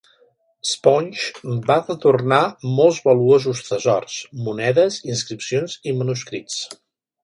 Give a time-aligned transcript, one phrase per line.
[0.69, 2.41] Sponge va retornar
[2.79, 4.19] molts valuosos tresors,
[4.51, 6.63] monedes, inscripcions i manuscrits.